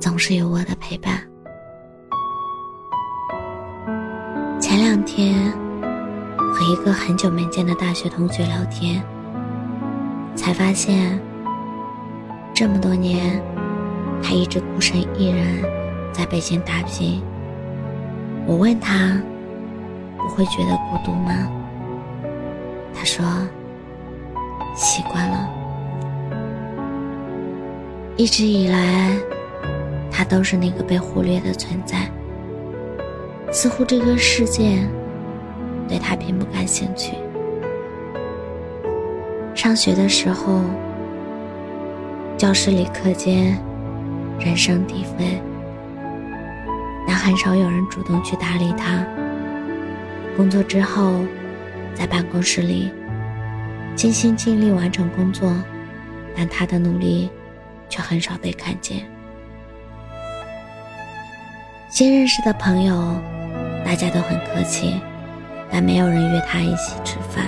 [0.00, 1.20] 总是有我的陪伴。
[4.58, 5.52] 前两天
[6.38, 9.04] 和一个很久没见的大学同学聊天，
[10.34, 11.20] 才发现
[12.54, 13.42] 这么多年，
[14.22, 15.62] 他一直孤身一人
[16.12, 17.22] 在北京打拼。
[18.46, 19.20] 我问他，
[20.16, 21.32] 不会觉得孤独吗？
[22.94, 23.24] 他说。
[24.72, 25.50] 习惯了，
[28.16, 29.18] 一直以来，
[30.20, 32.06] 他都是那个被忽略的存在。
[33.50, 34.86] 似乎这个世界
[35.88, 37.14] 对他并不感兴趣。
[39.54, 40.60] 上学的时候，
[42.36, 43.58] 教室里课间
[44.38, 45.40] 人声鼎沸，
[47.06, 49.02] 但很少有人主动去搭理他。
[50.36, 51.14] 工作之后，
[51.94, 52.90] 在办公室里。
[53.96, 55.50] 尽心尽力完成工作，
[56.36, 57.30] 但他的努力
[57.88, 59.00] 却很少被看见。
[62.00, 62.96] 新认识的朋友，
[63.84, 64.98] 大家都很客气，
[65.70, 67.44] 但没有人约他一起吃饭，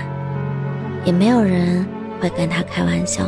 [1.06, 1.86] 也没有人
[2.20, 3.25] 会跟他开玩笑。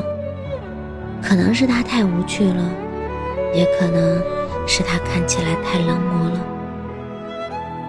[1.22, 2.70] 可能是他太无趣了，
[3.54, 4.22] 也可能
[4.68, 6.40] 是他看起来太冷漠了。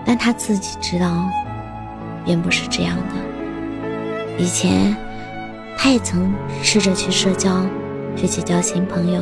[0.06, 1.30] 但他自己知道，
[2.24, 4.38] 并不是这样的。
[4.38, 4.96] 以前。
[5.78, 7.66] 他也曾试着去社交，
[8.16, 9.22] 去结交新朋友，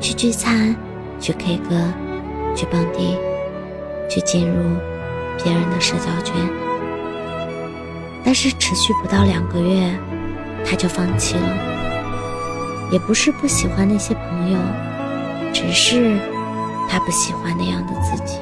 [0.00, 0.74] 去聚餐，
[1.20, 1.80] 去 K 歌，
[2.54, 3.16] 去蹦迪，
[4.08, 4.76] 去进入
[5.42, 6.34] 别人的社交圈。
[8.24, 9.90] 但是持续不到两个月，
[10.64, 11.48] 他就放弃了。
[12.90, 14.58] 也不是不喜欢那些朋友，
[15.52, 16.18] 只是
[16.88, 18.38] 他不喜欢那样的自己。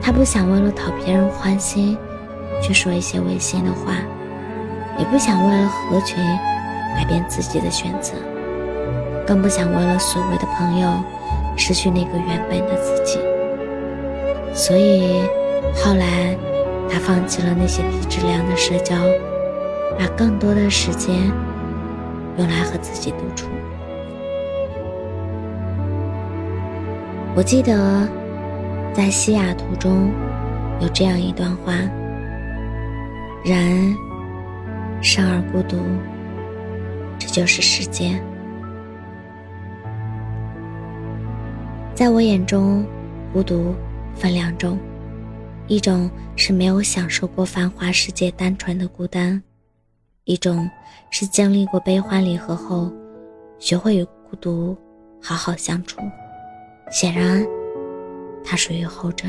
[0.00, 1.98] 他不想为了讨别人欢心，
[2.62, 3.94] 去说一些违心的话。
[4.98, 6.18] 也不想为了合群
[6.96, 8.12] 改变自己的选择，
[9.26, 10.88] 更不想为了所谓的朋友
[11.60, 13.20] 失去那个原本的自己。
[14.54, 15.20] 所以
[15.74, 16.34] 后来，
[16.88, 18.96] 他放弃了那些低质量的社交，
[19.98, 21.14] 把更多的时间
[22.38, 23.48] 用来和自己独处。
[27.36, 28.08] 我记得
[28.94, 30.10] 在西雅图中
[30.80, 31.74] 有这样一段话：
[33.44, 33.94] 人。
[35.02, 35.78] 生而孤独，
[37.18, 38.22] 这就是世间。
[42.00, 42.82] 在我眼中，
[43.30, 43.74] 孤独
[44.14, 44.78] 分两种：
[45.66, 49.38] 一种是没有享受过繁华世界单纯的孤单；
[50.24, 50.66] 一种
[51.10, 52.90] 是经历过悲欢离合后，
[53.58, 54.74] 学会与孤独
[55.20, 56.00] 好好相处。
[56.90, 57.46] 显然，
[58.42, 59.28] 他属于后者。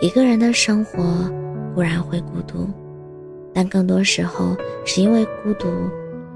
[0.00, 1.28] 一个人的生活
[1.74, 2.68] 固然会孤独。
[3.52, 5.66] 但更多时候是因为孤独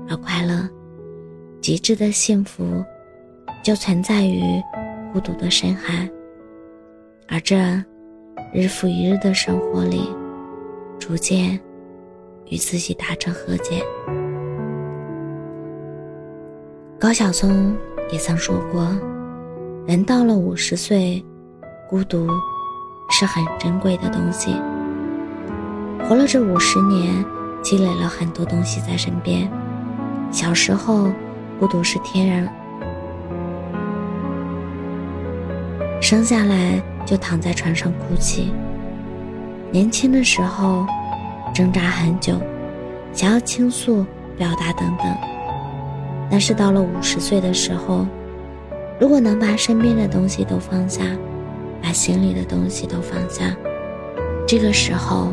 [0.09, 0.69] 而快乐，
[1.61, 2.85] 极致的幸福
[3.63, 4.43] 就存在于
[5.13, 6.09] 孤独的深海。
[7.29, 7.57] 而这
[8.55, 10.09] 日复一日的生活里，
[10.99, 11.59] 逐渐
[12.47, 13.83] 与自己达成和解。
[16.99, 17.77] 高晓松
[18.11, 18.89] 也曾说过
[19.87, 21.25] ：“人到了五十岁，
[21.89, 22.27] 孤独
[23.11, 24.57] 是很珍贵的东西。”
[26.09, 27.25] 活了这五十年，
[27.63, 29.51] 积累了很多东西在身边。
[30.31, 31.11] 小时候，
[31.61, 32.51] 孤独是天然，
[36.01, 38.53] 生下来就躺在床上哭泣。
[39.71, 40.87] 年轻的时候，
[41.55, 42.35] 挣扎很久，
[43.13, 44.05] 想要倾诉、
[44.37, 45.07] 表达等等。
[46.31, 48.07] 但是到了五十岁的时候，
[49.01, 51.03] 如果能把身边的东西都放下，
[51.83, 53.55] 把心里的东西都放下，
[54.47, 55.33] 这个时候。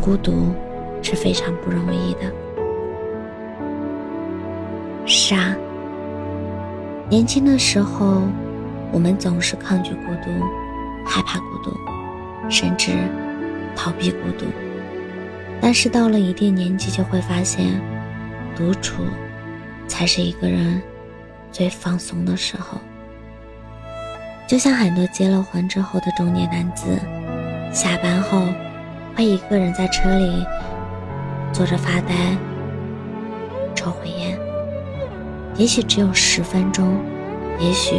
[0.00, 0.54] 孤独
[1.00, 2.20] 是非常不容易的。
[5.06, 5.56] 是啊，
[7.08, 8.20] 年轻的时候，
[8.94, 10.30] 我们总是抗拒孤独，
[11.04, 11.76] 害怕孤独，
[12.48, 12.92] 甚至
[13.74, 14.46] 逃避孤独。
[15.60, 17.80] 但是到了一定年纪，就会发现，
[18.54, 19.02] 独处
[19.88, 20.80] 才是一个人
[21.50, 22.78] 最放松的时候。
[24.46, 26.96] 就像很多结了婚之后的中年男子，
[27.72, 28.40] 下班后。
[29.16, 30.44] 会一个人在车里
[31.52, 32.36] 坐着发呆，
[33.72, 34.36] 抽会烟，
[35.54, 36.98] 也许只有十分钟，
[37.60, 37.94] 也许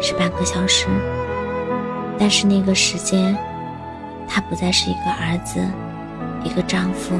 [0.00, 0.86] 是半个小时，
[2.18, 3.36] 但是那个时间，
[4.28, 5.60] 他不再是一个儿子，
[6.44, 7.14] 一个丈夫，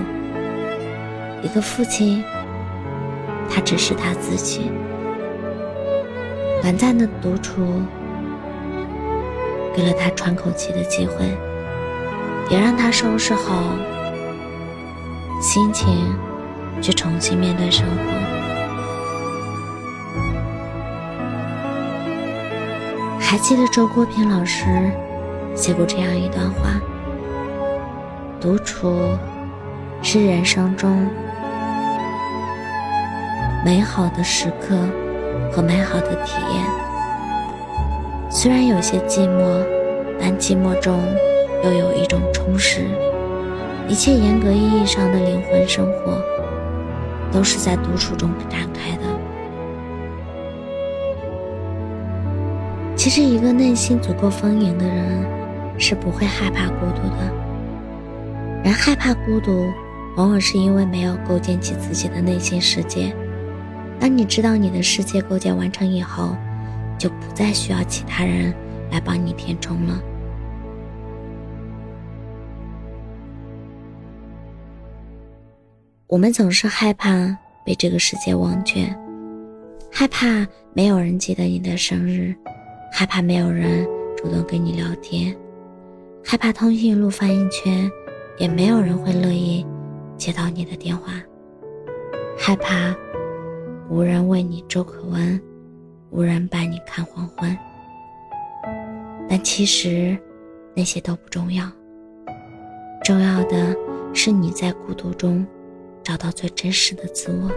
[1.42, 2.22] 一个父亲，
[3.50, 4.70] 他只是他自己。
[6.62, 7.82] 短暂的独处，
[9.74, 11.24] 给了他喘口气的机会，
[12.50, 13.76] 也让他收拾好
[15.40, 16.16] 心情，
[16.82, 18.37] 去重新面对生活。
[23.30, 24.64] 还记得周国平老师
[25.54, 26.80] 写过这样一段话：
[28.40, 28.98] 独处
[30.02, 31.06] 是人生中
[33.62, 34.78] 美好的时刻
[35.52, 36.64] 和美好的体验。
[38.30, 39.62] 虽然有些寂寞，
[40.18, 40.98] 但寂寞中
[41.62, 42.86] 又有一种充实。
[43.88, 46.18] 一切严格意义上的灵魂生活，
[47.30, 48.96] 都是在独处中展开
[53.08, 55.24] 其实，一个内心足够丰盈的人，
[55.80, 57.32] 是不会害怕孤独的。
[58.62, 59.72] 人害怕孤独，
[60.14, 63.10] 往往是因为没有构建起自己的内心世界。
[63.98, 66.36] 当你知道你的世界构建完成以后，
[66.98, 68.54] 就不再需要其他人
[68.90, 69.98] 来帮你填充了。
[76.08, 77.34] 我们总是害怕
[77.64, 78.94] 被这个世界忘却，
[79.90, 82.36] 害怕没有人记得你的生日。
[82.98, 83.86] 害怕没有人
[84.16, 85.32] 主动跟你聊天，
[86.24, 87.88] 害怕通讯录翻一圈，
[88.38, 89.64] 也没有人会乐意
[90.16, 91.12] 接到你的电话，
[92.36, 92.92] 害怕
[93.88, 95.40] 无人为你粥可温，
[96.10, 97.56] 无人伴你看黄昏。
[99.28, 100.18] 但其实
[100.74, 101.70] 那些都不重要，
[103.04, 103.76] 重要的
[104.12, 105.46] 是你在孤独中
[106.02, 107.48] 找到最真实的自我。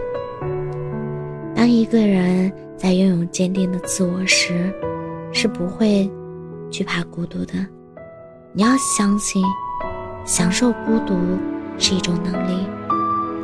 [1.52, 4.72] 当一个人在拥有坚定的自我时，
[5.32, 6.10] 是不会
[6.70, 7.54] 惧怕孤独的。
[8.52, 9.42] 你要相信，
[10.24, 11.16] 享受孤独
[11.78, 12.66] 是一种能力，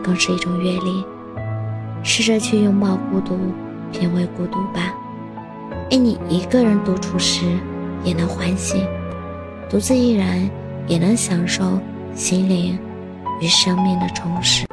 [0.03, 1.05] 更是一种阅历。
[2.03, 3.37] 试着去拥抱孤独，
[3.91, 4.95] 品味孤独吧。
[5.91, 7.45] 愿你一个人独处时
[8.05, 8.85] 也能欢喜，
[9.71, 10.49] 独自一人
[10.87, 11.81] 也能享受
[12.15, 12.79] 心灵
[13.41, 14.67] 与生命的充实。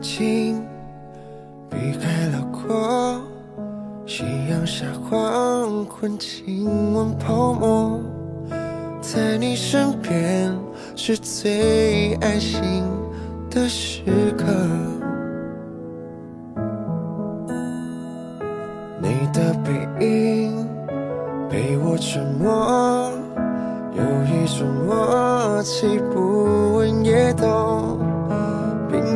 [0.00, 0.62] 的眼睛
[1.68, 3.22] 避开了光，
[4.06, 8.00] 夕阳下黄昏，亲吻泡沫，
[9.00, 10.52] 在你身边
[10.96, 12.84] 是最安心
[13.50, 14.02] 的时
[14.36, 14.46] 刻。
[19.02, 20.66] 你的背影
[21.48, 23.12] 被我沉默，
[23.94, 27.89] 有一种默契，不问也懂。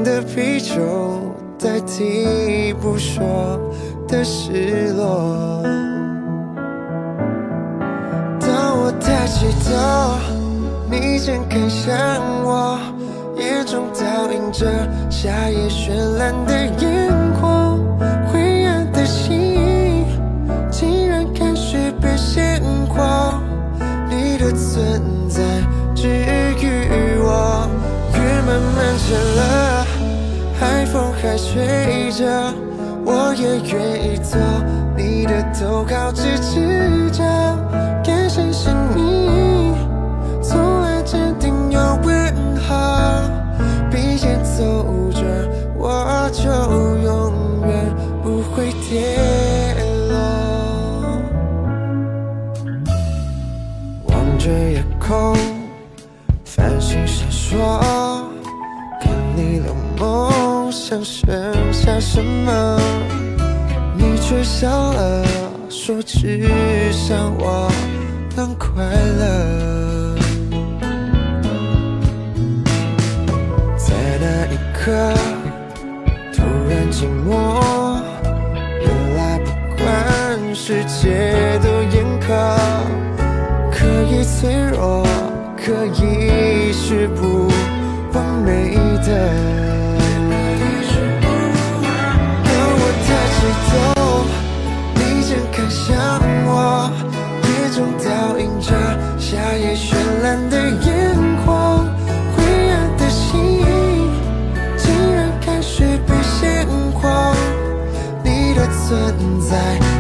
[0.05, 0.75] 的啤酒
[1.59, 3.59] 代替不说
[4.07, 5.63] 的失落。
[8.39, 9.73] 当我抬起头，
[10.91, 11.97] 你正看向
[12.45, 12.79] 我，
[13.39, 14.67] 眼中倒映着
[15.11, 17.11] 夏夜绚烂的烟
[17.41, 17.54] 火。
[31.35, 32.55] 在睡着，
[33.05, 34.39] 我也愿意做
[34.97, 37.04] 你的头号支持
[60.87, 61.27] 想剩
[61.73, 62.79] 下什么？
[63.97, 65.25] 你却笑了，
[65.71, 66.47] 说只
[66.93, 67.73] 想我
[68.37, 70.15] 能快乐。
[73.79, 75.15] 在那一刻，
[76.35, 77.99] 突然寂寞，
[78.83, 79.51] 原来不
[79.83, 82.29] 管世界多严苛，
[83.73, 85.03] 可以脆弱，
[85.57, 87.49] 可以是不
[88.13, 89.33] 完美的。
[95.69, 95.97] 想
[96.47, 96.91] 我
[97.43, 98.73] 眼中倒映着
[99.19, 101.85] 夏夜绚烂的烟火
[102.37, 103.63] 灰暗的心
[104.77, 107.35] 竟然开始变鲜活
[108.23, 109.94] 你的存在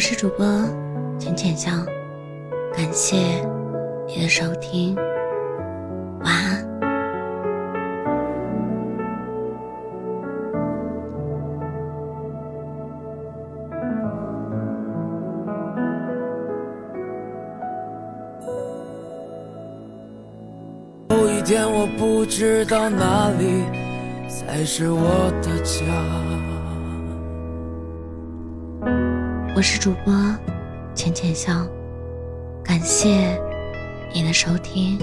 [0.00, 0.46] 我是主播
[1.18, 1.70] 浅浅笑
[2.74, 3.16] 感谢
[4.08, 4.96] 你的收听。
[6.24, 6.66] 晚安。
[21.10, 23.64] 有一天我不知道哪里
[24.30, 26.59] 才是我的家。
[29.60, 30.14] 我是主播
[30.94, 31.68] 浅浅笑
[32.64, 33.38] 感谢
[34.10, 34.98] 你的收听。